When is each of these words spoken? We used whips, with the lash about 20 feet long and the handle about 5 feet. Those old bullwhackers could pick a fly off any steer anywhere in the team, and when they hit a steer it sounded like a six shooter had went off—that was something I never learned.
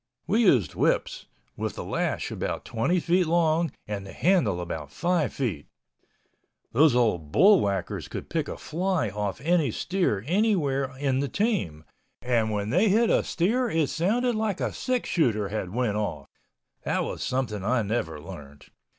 We 0.25 0.41
used 0.41 0.73
whips, 0.73 1.27
with 1.55 1.75
the 1.75 1.83
lash 1.83 2.31
about 2.31 2.65
20 2.65 2.99
feet 3.01 3.27
long 3.27 3.69
and 3.87 4.03
the 4.03 4.13
handle 4.13 4.59
about 4.59 4.91
5 4.91 5.31
feet. 5.31 5.67
Those 6.71 6.95
old 6.95 7.31
bullwhackers 7.31 8.09
could 8.09 8.27
pick 8.27 8.47
a 8.47 8.57
fly 8.57 9.09
off 9.09 9.39
any 9.41 9.69
steer 9.69 10.23
anywhere 10.25 10.97
in 10.97 11.19
the 11.19 11.29
team, 11.29 11.83
and 12.23 12.49
when 12.49 12.71
they 12.71 12.89
hit 12.89 13.11
a 13.11 13.23
steer 13.23 13.69
it 13.69 13.89
sounded 13.91 14.33
like 14.33 14.59
a 14.59 14.73
six 14.73 15.07
shooter 15.07 15.49
had 15.49 15.71
went 15.71 15.95
off—that 15.97 17.03
was 17.03 17.21
something 17.21 17.63
I 17.63 17.83
never 17.83 18.19
learned. 18.19 18.71